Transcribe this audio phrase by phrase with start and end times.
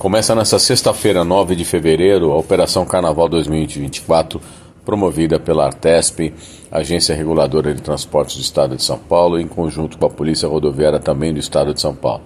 [0.00, 4.40] Começa nesta sexta-feira, 9 de fevereiro, a Operação Carnaval 2024,
[4.82, 6.32] promovida pela Artesp,
[6.72, 10.98] Agência Reguladora de Transportes do Estado de São Paulo, em conjunto com a Polícia Rodoviária
[10.98, 12.22] também do Estado de São Paulo.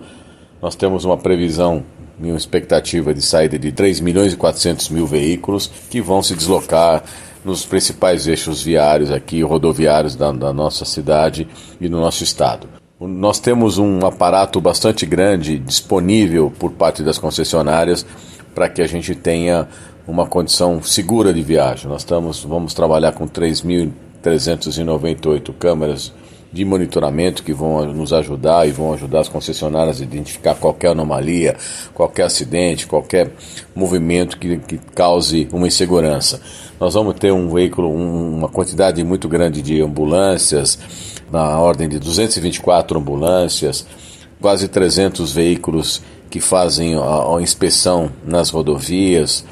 [0.62, 1.82] Nós temos uma previsão
[2.22, 6.36] e uma expectativa de saída de 3 milhões e 400 mil veículos que vão se
[6.36, 7.02] deslocar
[7.44, 11.48] nos principais eixos viários aqui, rodoviários da, da nossa cidade
[11.80, 12.83] e do nosso estado.
[13.00, 18.06] Nós temos um aparato bastante grande disponível por parte das concessionárias
[18.54, 19.66] para que a gente tenha
[20.06, 21.88] uma condição segura de viagem.
[21.88, 26.12] Nós estamos, vamos trabalhar com 3.398 câmeras
[26.54, 31.56] de monitoramento que vão nos ajudar e vão ajudar as concessionárias a identificar qualquer anomalia,
[31.92, 33.32] qualquer acidente, qualquer
[33.74, 36.40] movimento que, que cause uma insegurança.
[36.78, 40.78] Nós vamos ter um veículo, um, uma quantidade muito grande de ambulâncias,
[41.28, 43.84] na ordem de 224 ambulâncias,
[44.40, 49.44] quase 300 veículos que fazem a, a inspeção nas rodovias,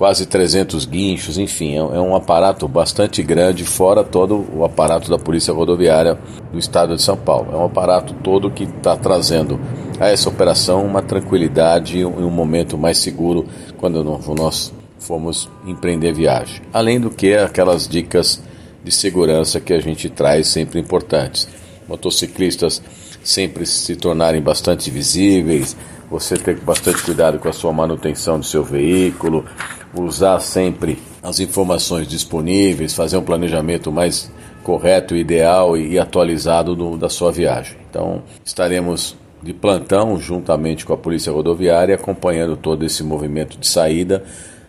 [0.00, 5.18] quase 300 guinchos, enfim, é, é um aparato bastante grande, fora todo o aparato da
[5.18, 6.18] Polícia Rodoviária
[6.50, 7.52] do Estado de São Paulo.
[7.52, 9.60] É um aparato todo que está trazendo
[10.00, 13.44] a essa operação uma tranquilidade e um, um momento mais seguro
[13.76, 16.62] quando nós formos empreender viagem.
[16.72, 18.42] Além do que aquelas dicas
[18.82, 21.46] de segurança que a gente traz sempre importantes.
[21.90, 22.80] Motociclistas
[23.24, 25.76] sempre se tornarem bastante visíveis,
[26.08, 29.44] você ter bastante cuidado com a sua manutenção do seu veículo,
[29.92, 34.30] usar sempre as informações disponíveis, fazer um planejamento mais
[34.62, 37.76] correto, ideal e atualizado do, da sua viagem.
[37.90, 44.22] Então, estaremos de plantão juntamente com a Polícia Rodoviária acompanhando todo esse movimento de saída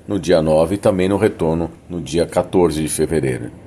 [0.07, 3.61] no dia 9 e também no retorno no dia 14 de fevereiro.